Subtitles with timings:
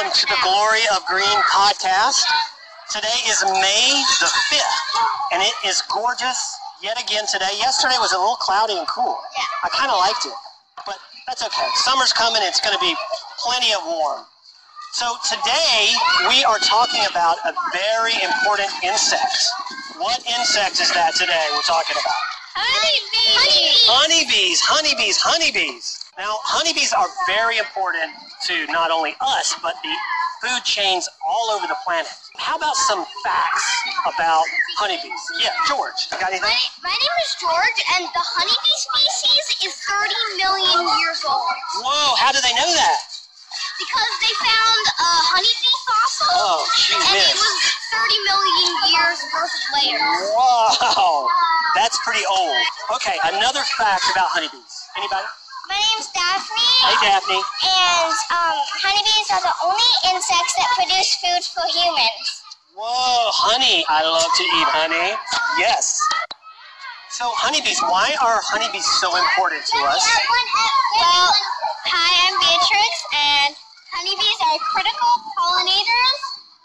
[0.00, 2.24] welcome to the Glory of Green podcast.
[2.88, 4.96] Today is May the 5th,
[5.32, 6.40] and it is gorgeous
[6.82, 7.52] yet again today.
[7.58, 9.18] Yesterday was a little cloudy and cool.
[9.62, 10.32] I kind of liked it,
[10.86, 11.68] but that's okay.
[11.84, 12.96] Summer's coming, it's going to be
[13.44, 14.24] plenty of warm.
[14.92, 15.92] So today
[16.32, 19.36] we are talking about a very important insect.
[19.98, 22.20] What insect is that today we're talking about?
[22.56, 23.84] Honeybees.
[23.84, 25.99] Honeybees, honeybees, honeybees.
[26.20, 28.12] Now, honeybees are very important
[28.44, 29.94] to not only us, but the
[30.44, 32.12] food chains all over the planet.
[32.36, 33.64] How about some facts
[34.04, 34.44] about
[34.76, 35.16] honeybees?
[35.40, 36.44] Yeah, George, you got anything?
[36.44, 42.12] My, my name is George, and the honeybee species is 30 million years old Whoa,
[42.20, 43.00] how do they know that?
[43.80, 46.60] because they found a honeybee fossil, Oh,
[47.00, 47.56] and it was
[47.96, 50.20] 30 million years worth of layers.
[50.36, 51.32] Whoa,
[51.72, 52.60] that's pretty old.
[53.00, 54.84] Okay, another fact about honeybees.
[55.00, 55.24] Anybody?
[55.68, 57.40] My name's Daphne, Hey, Daphne.
[57.40, 62.26] and um, honeybees are the only insects that produce food for humans.
[62.74, 63.84] Whoa, honey.
[63.88, 65.12] I love to eat honey.
[65.60, 66.00] Yes.
[67.12, 70.00] So, honeybees, why are honeybees so important to us?
[70.96, 71.28] Well,
[71.86, 73.50] hi, I'm Beatrix, and
[73.92, 76.22] honeybees are critical pollinators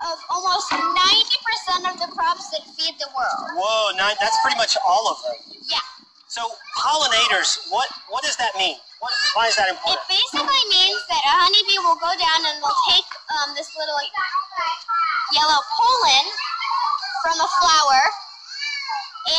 [0.07, 3.59] of almost 90% of the crops that feed the world.
[3.59, 5.59] Whoa, nine, that's pretty much all of them.
[5.67, 5.83] Yeah.
[6.35, 6.43] So,
[6.75, 8.75] pollinators, what, what does that mean?
[8.99, 10.03] What, why is that important?
[10.03, 13.07] It basically means that a honeybee will go down and they'll take
[13.39, 13.95] um, this little
[15.31, 16.25] yellow pollen
[17.23, 18.01] from a flower,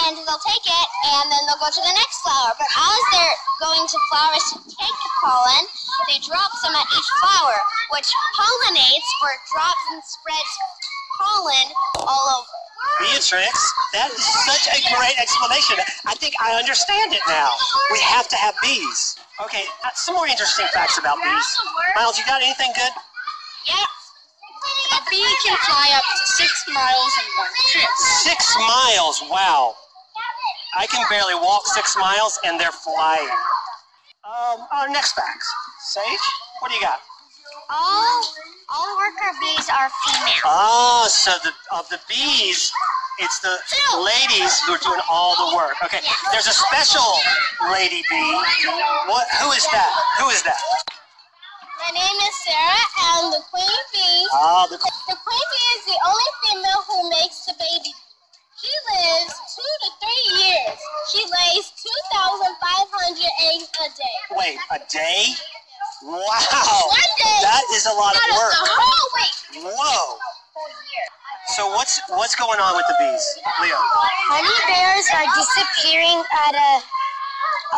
[0.08, 0.89] and they'll take it,
[1.20, 2.56] and then they'll go to the next flower.
[2.56, 5.69] But as they're going to flowers to take the pollen,
[6.08, 7.61] they drop some at each flower,
[7.92, 8.08] which
[8.41, 10.55] pollinates or drops and spreads
[11.20, 11.67] pollen
[12.08, 12.56] all over.
[13.01, 13.53] Beatrix,
[13.92, 15.77] that is such a great explanation.
[16.06, 17.51] I think I understand it now.
[17.92, 19.17] We have to have bees.
[19.45, 21.48] Okay, uh, some more interesting facts about bees.
[21.95, 22.92] Miles, you got anything good?
[23.67, 24.97] Yeah.
[24.97, 27.91] A bee can fly up to six miles in one trip.
[28.24, 29.23] Six miles.
[29.30, 29.74] Wow.
[30.77, 33.29] I can barely walk six miles and they're flying.
[34.24, 35.48] Um, our next facts.
[35.92, 36.27] Sage,
[36.61, 37.01] what do you got?
[37.71, 38.23] All
[38.69, 40.43] all worker bees are female.
[40.45, 42.71] Ah, so the of the bees,
[43.19, 43.99] it's the Two.
[44.03, 45.75] ladies who are doing all the work.
[45.85, 46.01] Okay,
[46.33, 47.07] there's a special
[47.73, 48.33] lady bee.
[49.11, 49.27] What?
[49.43, 49.91] Who is that?
[50.23, 50.59] Who is that?
[51.83, 54.27] My name is Sarah, and the queen bee.
[54.35, 57.95] Ah, the The queen bee is the only female who makes the baby.
[58.59, 60.79] She lives two to three years.
[61.13, 64.17] She lays 2,500 eggs a day.
[64.35, 65.35] wait a day.
[66.06, 66.86] Wow,
[67.18, 67.39] day.
[67.42, 68.52] that is a lot of Out of work.
[68.55, 69.74] the whole week.
[69.74, 70.18] Whoa.
[71.58, 73.27] So what's what's going on with the bees,
[73.62, 73.74] Leo?
[74.30, 76.70] Honey bears are disappearing at a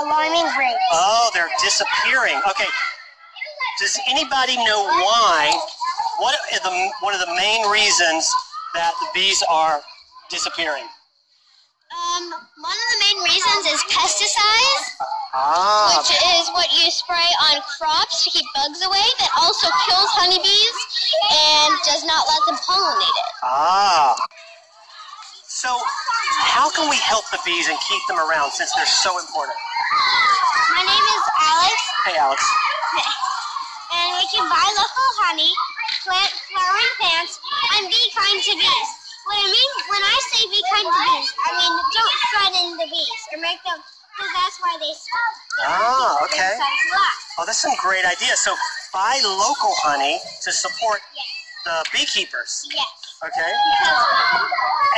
[0.04, 0.76] alarming rate.
[0.92, 2.36] Oh, they're disappearing.
[2.48, 2.68] Okay.
[3.80, 5.48] Does anybody know why?
[6.18, 8.28] What are the one of the main reasons
[8.74, 9.80] that the bees are
[10.28, 10.84] disappearing?
[11.88, 12.24] Um,
[12.60, 14.84] one of the main reasons is pesticides.
[15.32, 15.67] Ah,
[16.38, 20.76] is what you spray on crops to keep bugs away that also kills honeybees
[21.34, 23.30] and does not let them pollinate it.
[23.42, 24.14] ah.
[25.50, 25.74] So,
[26.54, 29.58] how can we help the bees and keep them around since they're so important?
[30.78, 31.74] My name is Alex,
[32.06, 32.38] Hey, Alex.
[33.98, 35.50] and we can buy local honey,
[36.06, 37.42] plant flowering plants,
[37.74, 38.90] and be kind to bees.
[39.26, 42.86] What I mean when I say be kind to bees, I mean don't threaten the
[42.94, 43.82] bees or make them,
[44.18, 44.90] because that's why they.
[44.90, 46.52] They Ah, okay.
[46.58, 47.14] inside the box.
[47.38, 48.42] Oh, that's some great ideas.
[48.42, 48.54] So,
[48.92, 50.98] buy local honey to support
[51.64, 52.66] the beekeepers.
[52.74, 52.86] Yes.
[53.22, 53.52] Okay.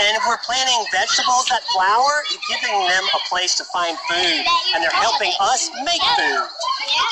[0.00, 4.44] And if we're planting vegetables that flower, you're giving them a place to find food,
[4.72, 6.44] and they're helping us make food.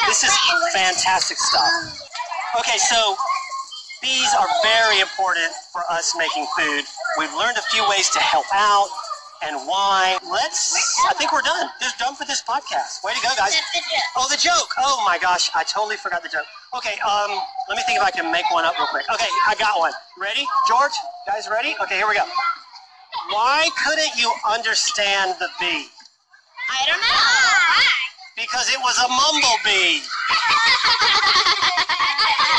[0.06, 0.32] This is
[0.72, 1.68] fantastic stuff.
[2.60, 3.16] Okay, so
[4.00, 6.84] bees are very important for us making food.
[7.18, 8.88] We've learned a few ways to help out
[9.42, 10.18] and why.
[10.30, 10.74] Let's,
[11.08, 11.68] I think we're done.
[11.80, 13.04] Just done for this podcast.
[13.04, 13.56] Way to go, guys.
[14.16, 14.74] Oh, the joke.
[14.78, 16.46] Oh my gosh, I totally forgot the joke.
[16.76, 17.30] Okay, um,
[17.68, 19.04] let me think if I can make one up real quick.
[19.12, 19.92] Okay, I got one.
[20.18, 20.44] Ready?
[20.68, 20.92] George?
[21.26, 21.74] Guys ready?
[21.82, 22.24] Okay, here we go.
[23.30, 25.88] Why couldn't you understand the bee?
[26.68, 27.08] I don't know.
[27.08, 27.84] Why?
[28.36, 30.04] Because it was a mumblebee.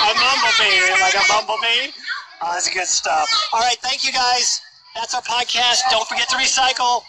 [0.03, 1.93] a mumblebee, like a bumblebee.
[2.41, 3.27] Oh, that's good stuff.
[3.53, 4.61] All right, thank you guys.
[4.95, 5.81] That's our podcast.
[5.91, 7.03] Don't forget to recycle.